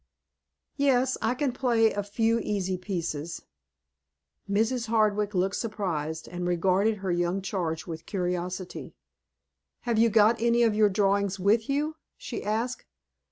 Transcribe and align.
"Yes, 0.77 1.15
I 1.21 1.35
can 1.35 1.51
play 1.51 1.93
a 1.93 2.01
few 2.01 2.39
easy 2.39 2.75
pieces." 2.75 3.43
Mrs. 4.49 4.87
Hardwick 4.87 5.35
looked 5.35 5.57
surprised, 5.57 6.27
and 6.27 6.47
regarded 6.47 6.97
her 7.05 7.11
young 7.11 7.39
charge 7.43 7.85
with 7.85 8.07
curiosity. 8.07 8.95
"Have 9.81 9.99
you 9.99 10.09
got 10.09 10.41
any 10.41 10.63
of 10.63 10.73
your 10.73 10.89
drawings 10.89 11.39
with 11.39 11.69
you?" 11.69 11.97
she 12.17 12.43
asked. 12.43 12.83